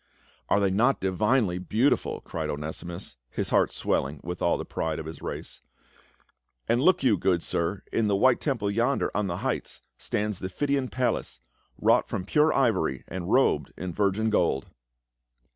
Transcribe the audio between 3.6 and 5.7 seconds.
swelling w^ith all the pride of his race.